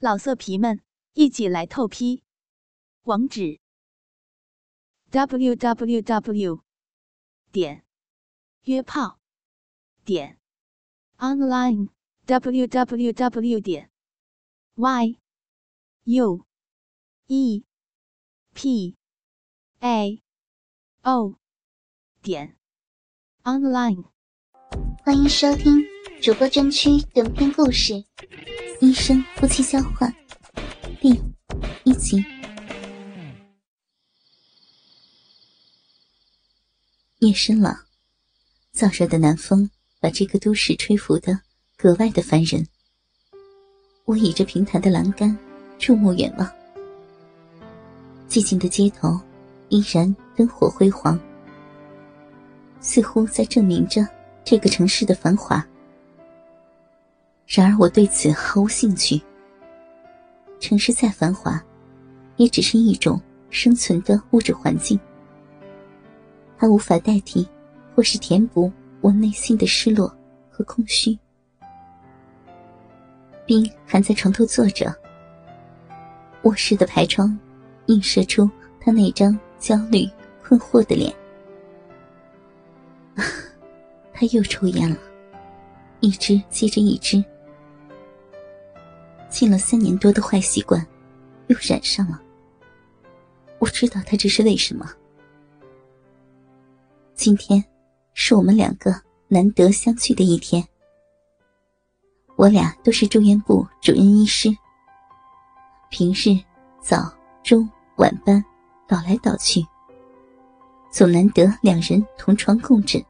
[0.00, 0.80] 老色皮们，
[1.14, 2.22] 一起来透批！
[3.02, 3.58] 网址
[5.10, 6.62] ：w w w
[7.50, 7.84] 点
[8.62, 9.18] 约炮
[10.04, 10.38] 点
[11.16, 11.88] online
[12.26, 13.90] w w w 点
[14.76, 15.18] y
[16.04, 16.46] u
[17.26, 17.64] e
[18.54, 18.96] p
[19.80, 20.22] a
[21.02, 21.34] o
[22.22, 22.56] 点
[23.42, 24.04] online。
[25.04, 25.84] 欢迎收听
[26.22, 27.94] 主播专区短篇故事
[28.80, 30.08] 《医生夫妻交换》
[31.00, 31.20] 第
[31.82, 32.24] 一集。
[37.18, 37.80] 夜深了，
[38.72, 41.40] 燥热的南风把这个都市吹拂的
[41.76, 42.64] 格外的烦人。
[44.04, 45.36] 我倚着平坦的栏杆，
[45.76, 46.48] 注目远望，
[48.28, 49.20] 寂静的街头
[49.70, 51.18] 依然灯火辉煌，
[52.80, 54.06] 似乎在证明着。
[54.44, 55.66] 这个城市的繁华，
[57.48, 59.18] 然而我对此毫无兴趣。
[60.60, 61.58] 城市再繁华，
[62.36, 65.00] 也只是一种生存的物质环境，
[66.58, 67.48] 它无法代替
[67.94, 70.14] 或是填补我内心的失落
[70.50, 71.18] 和空虚。
[73.46, 74.94] 冰还在床头坐着，
[76.42, 77.36] 卧室的排窗
[77.86, 80.06] 映射出他那张焦虑
[80.42, 81.10] 困惑的脸。
[84.12, 84.98] 他又抽烟了，
[86.00, 87.24] 一支接着一支，
[89.28, 90.84] 禁了三年多的坏习惯
[91.48, 92.20] 又染上了。
[93.58, 94.88] 我知道他这是为什么。
[97.14, 97.62] 今天
[98.14, 98.94] 是我们两个
[99.26, 100.66] 难得相聚的一天。
[102.36, 104.48] 我俩都是住院部主任医师，
[105.90, 106.40] 平日
[106.80, 107.12] 早
[107.42, 108.42] 中晚班
[108.86, 109.60] 倒来倒去，
[110.88, 113.04] 总难得两人同床共枕。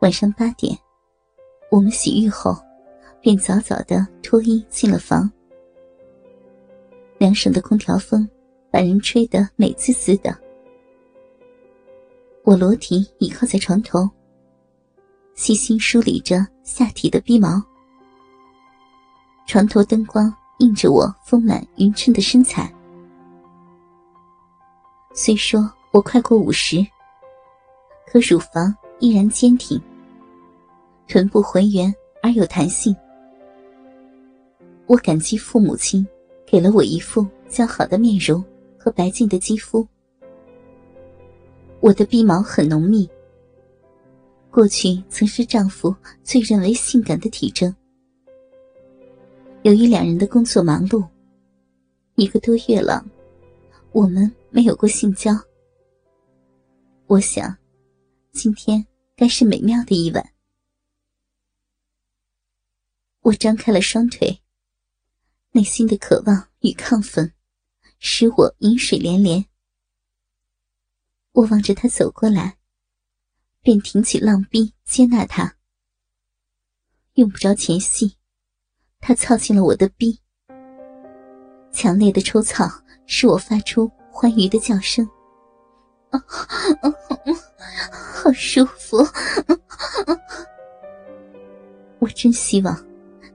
[0.00, 0.76] 晚上八点，
[1.70, 2.56] 我们洗浴后，
[3.26, 5.28] 便早早的脱衣进了房。
[7.18, 8.24] 凉爽的空调风
[8.70, 10.32] 把人吹得美滋滋的。
[12.44, 14.08] 我裸体倚靠在床头，
[15.34, 17.60] 细心梳理着下体的逼毛。
[19.44, 22.72] 床头灯光映着我丰满匀称的身材。
[25.14, 26.76] 虽说我快过五十，
[28.06, 28.72] 可乳房。
[29.00, 29.78] 依然坚挺，
[31.08, 31.92] 臀部浑圆
[32.22, 32.96] 而有弹性。
[34.86, 36.06] 我感激父母亲
[36.46, 38.42] 给了我一副较好的面容
[38.78, 39.86] 和白净的肌肤。
[41.80, 43.08] 我的鼻毛很浓密，
[44.50, 47.74] 过去曾是丈夫最认为性感的体征。
[49.62, 51.04] 由于两人的工作忙碌，
[52.14, 53.04] 一个多月了，
[53.92, 55.32] 我们没有过性交。
[57.06, 57.56] 我想。
[58.32, 58.86] 今天
[59.16, 60.22] 该是美妙的一晚。
[63.22, 64.38] 我张开了双腿，
[65.56, 67.32] 内心的渴望与亢奋
[67.98, 69.42] 使我饮水连连。
[71.32, 72.58] 我望着他走过来，
[73.62, 75.56] 便挺起浪逼接纳他。
[77.14, 78.18] 用不着前戏，
[79.00, 80.20] 他操进了我的逼，
[81.72, 82.70] 强烈的抽草
[83.06, 85.08] 使我发出欢愉的叫声。
[87.80, 88.98] 好舒服！
[91.98, 92.86] 我真希望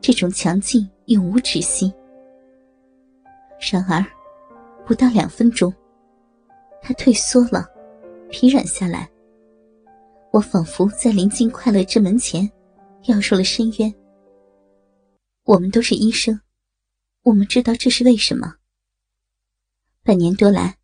[0.00, 1.92] 这种强劲永无止息。
[3.70, 4.04] 然而，
[4.86, 5.72] 不到两分钟，
[6.80, 7.66] 他退缩了，
[8.30, 9.08] 疲软下来。
[10.32, 12.48] 我仿佛在临近快乐之门前，
[13.02, 13.92] 掉入了深渊。
[15.44, 16.40] 我们都是医生，
[17.22, 18.54] 我们知道这是为什么。
[20.04, 20.76] 半年多来。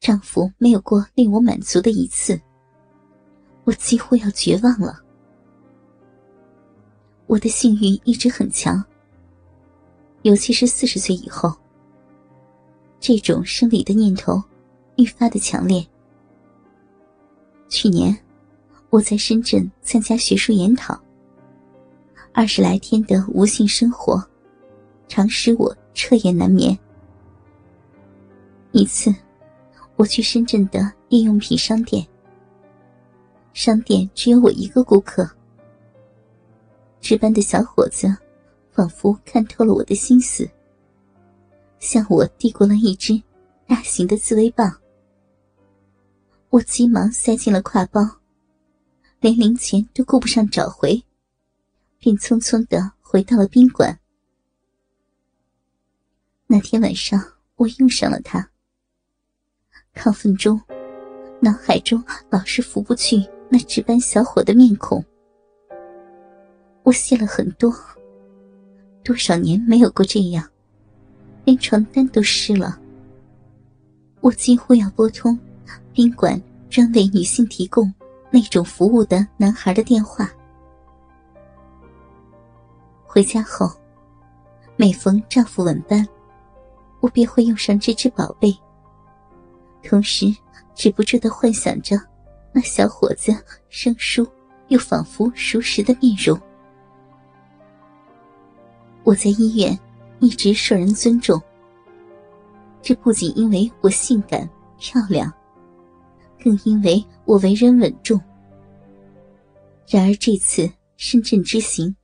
[0.00, 2.38] 丈夫没有过令我满足的一次，
[3.64, 5.00] 我几乎要绝望了。
[7.26, 8.84] 我的性欲一直很强，
[10.20, 11.56] 尤其是四十岁以后，
[13.06, 14.42] 这种生理的念头
[14.96, 15.86] 愈发的强烈。
[17.68, 18.16] 去年
[18.88, 20.98] 我在深圳参加学术研讨，
[22.32, 24.26] 二十来天的无性生活，
[25.06, 26.78] 常使我彻夜难眠。
[28.72, 29.14] 一次。
[29.96, 30.80] 我去深圳的
[31.10, 32.04] 日用品商店，
[33.52, 35.30] 商店只有我一个顾客。
[37.02, 38.08] 值班的小伙子
[38.72, 40.48] 仿佛看透了我的心思，
[41.84, 43.22] 向我递过了一支
[43.66, 44.74] 大型的自慰棒。
[46.48, 48.00] 我急忙塞进了挎包，
[49.20, 51.04] 连零钱都顾不上找回，
[51.98, 54.00] 便匆匆的回到了宾馆。
[56.46, 57.22] 那天晚上，
[57.56, 58.48] 我用上了它。
[59.94, 60.58] 亢奋中，
[61.40, 65.04] 脑海中老是浮不去那值班小伙的面孔。
[66.82, 67.74] 我泄了很多，
[69.02, 70.48] 多少年没有过这样，
[71.44, 72.78] 连床单都湿了。
[74.20, 75.38] 我几乎要拨通
[75.92, 77.92] 宾馆专为女性提供
[78.30, 80.30] 那种服务的男孩的电话。
[83.04, 83.70] 回家后，
[84.76, 86.06] 每逢丈夫晚班，
[87.00, 88.52] 我便会用上这只宝贝，
[89.82, 90.34] 同时
[90.74, 91.96] 止不住的幻想着
[92.52, 93.32] 那小伙子
[93.68, 94.26] 生疏
[94.68, 96.36] 又仿佛熟识的面容。
[99.04, 99.78] 我在医院
[100.24, 101.38] 一直受人尊重，
[102.80, 104.48] 这不仅因为我性感
[104.78, 105.30] 漂亮，
[106.42, 108.18] 更因为我为人稳重。
[109.86, 110.66] 然而这次
[110.96, 111.94] 深圳之行，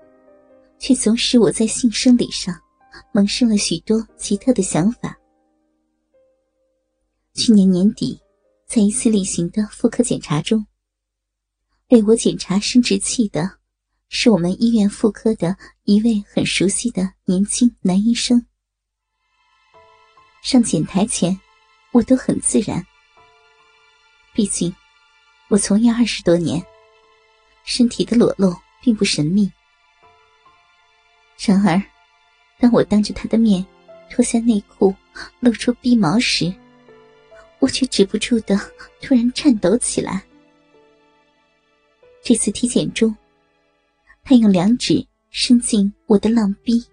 [0.79, 2.55] 却总使我在性生理上
[3.13, 5.19] 萌生了许多奇特的想法。
[7.33, 8.21] 去年年底，
[8.67, 10.67] 在一次例行的妇科检查中，
[11.89, 13.60] 为我检查生殖器的。
[14.13, 18.45] 是我们医院妇科的一位很熟悉的年轻男医生。
[20.43, 21.41] 上检台前，
[21.93, 22.85] 我都很自然。
[24.35, 24.75] 毕竟，
[25.49, 26.61] 我从业二十多年，
[27.63, 28.53] 身体的裸露
[28.83, 29.51] 并不神秘。
[31.39, 31.81] 然而，
[32.59, 33.65] 当我当着他的面
[34.11, 34.93] 脱下内裤，
[35.39, 36.53] 露出逼毛时，
[37.61, 38.59] 我却止不住的
[39.01, 40.21] 突然颤抖起来。
[42.25, 43.17] 这次体检中。
[44.31, 46.85] 他用两指伸进我的浪逼，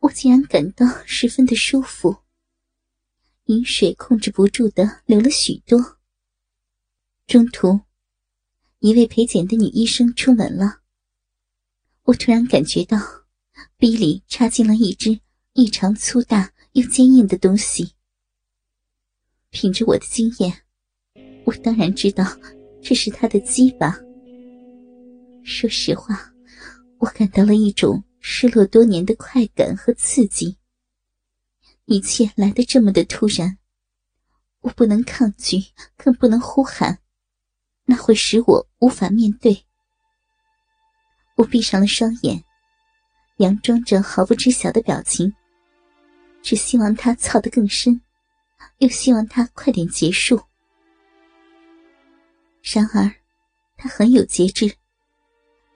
[0.00, 2.16] 我竟然感到十分的舒服。
[3.44, 5.78] 饮水控制不住的流了许多。
[7.28, 7.82] 中途，
[8.80, 10.80] 一位陪检的女医生出门了。
[12.02, 12.98] 我突然感觉到，
[13.76, 15.20] 逼里插进了一只
[15.52, 17.92] 异常粗大又坚硬的东西。
[19.50, 20.62] 凭着我的经验，
[21.44, 22.24] 我当然知道
[22.82, 23.96] 这是他的鸡巴。
[25.48, 26.30] 说实话，
[26.98, 30.58] 我感到了一种失落多年的快感和刺激。
[31.86, 33.56] 一切来得这么的突然，
[34.60, 35.56] 我不能抗拒，
[35.96, 36.98] 更不能呼喊，
[37.86, 39.64] 那会使我无法面对。
[41.36, 42.44] 我闭上了双眼，
[43.38, 45.32] 佯装着毫不知晓的表情，
[46.42, 47.98] 只希望他操得更深，
[48.78, 50.38] 又希望他快点结束。
[52.62, 53.10] 然而，
[53.78, 54.76] 他很有节制。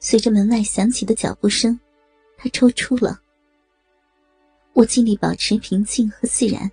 [0.05, 1.79] 随着门外响起的脚步声，
[2.37, 3.23] 他抽出了。
[4.73, 6.69] 我尽力保持平静和自然，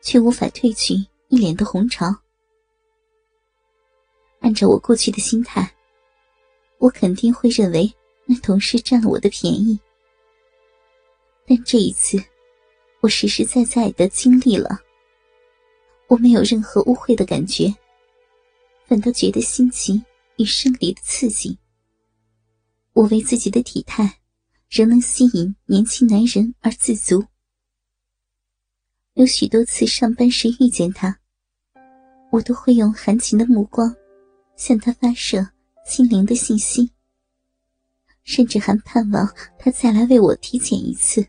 [0.00, 0.94] 却无法褪去
[1.26, 2.06] 一脸的红潮。
[4.38, 5.74] 按照我过去的心态，
[6.78, 7.92] 我肯定会认为
[8.26, 9.76] 那同事占了我的便宜。
[11.44, 12.16] 但这一次，
[13.00, 14.78] 我实实在在的经历了，
[16.06, 17.74] 我没有任何误会的感觉，
[18.86, 20.00] 反倒觉得新奇
[20.36, 21.58] 与生理的刺激。
[22.92, 24.18] 我为自己的体态
[24.68, 27.24] 仍能吸引年轻男人而自足。
[29.14, 31.18] 有许多次上班时遇见他，
[32.30, 33.94] 我都会用含情的目光
[34.56, 35.46] 向他发射
[35.84, 36.90] 心灵的信息，
[38.22, 41.26] 甚至还盼望他再来为我体检一次。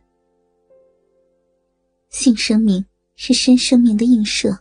[2.09, 2.85] 性生命
[3.15, 4.57] 是生生命的映射，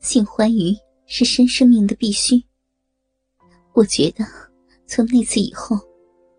[0.00, 0.74] 性欢愉
[1.06, 2.42] 是生生命的必须。
[3.74, 4.24] 我觉得。
[4.94, 5.76] 从那次以后，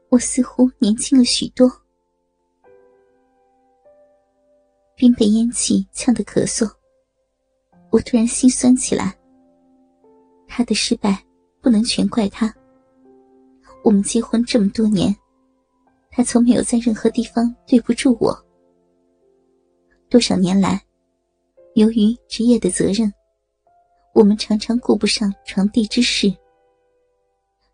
[0.07, 1.69] 我似乎年轻了许多。
[4.95, 6.65] 边被烟气呛得咳嗽，
[7.89, 9.13] 我突然心酸起来。
[10.47, 11.21] 他的失败
[11.59, 12.55] 不能全怪他。
[13.83, 15.13] 我们结婚这么多年，
[16.09, 18.33] 他从没有在任何地方对不住我。
[20.07, 20.81] 多少年来，
[21.73, 23.13] 由于职业的责任，
[24.13, 26.33] 我们常常顾不上床地之事。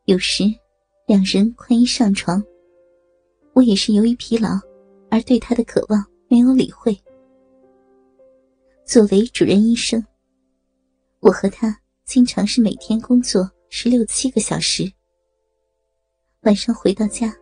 [0.06, 0.46] 有时。
[1.12, 2.42] 两人宽衣上床，
[3.52, 4.48] 我也是由于疲劳
[5.10, 6.98] 而对他的渴望没有理会。
[8.86, 10.02] 作为主任医生，
[11.20, 14.90] 我和他经常是每天工作十六七个小时。
[16.44, 17.36] 晚上回到家，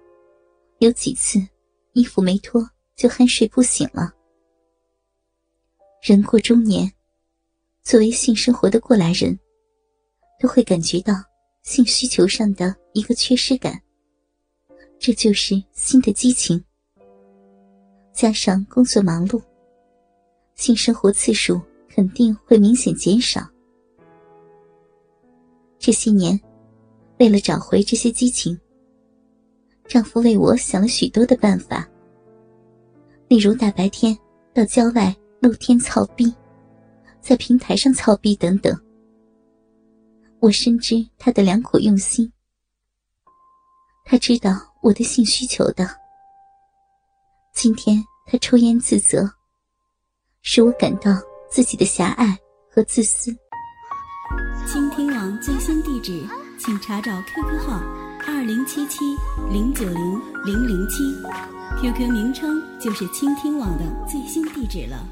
[0.79, 1.37] 有几次
[1.93, 4.11] 衣服没脱就酣睡不醒了。
[6.01, 6.91] 人过中年，
[7.83, 9.39] 作为性生活的过来人，
[10.41, 11.13] 都会感觉到
[11.69, 12.75] 性需求上的。
[12.93, 13.79] 一个缺失感，
[14.97, 16.61] 这就是新的激情。
[18.11, 19.39] 加上工作忙碌，
[20.55, 23.47] 性生活次数肯定会明显减少。
[25.77, 26.37] 这些年，
[27.19, 28.59] 为了找回这些激情，
[29.87, 31.87] 丈夫为我想了许多的办法，
[33.27, 34.17] 例如大白天
[34.51, 36.33] 到郊外露天操逼，
[37.21, 38.75] 在平台上操逼等等。
[40.41, 42.31] 我深知他的良苦用心。
[44.05, 45.85] 他知道我的性需求的，
[47.53, 49.29] 今天他抽烟自责，
[50.41, 51.11] 使我感到
[51.51, 52.37] 自己的狭隘
[52.71, 53.35] 和自私。
[54.65, 56.25] 倾听网最新地址，
[56.57, 57.79] 请查找 QQ 号
[58.25, 58.99] 二零七七
[59.51, 61.03] 零九零零零七
[61.81, 65.05] ，QQ 名称就是倾听网的最新地址了。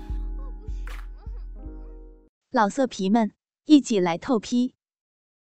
[2.52, 3.32] 老色皮们，
[3.66, 4.74] 一起来透批，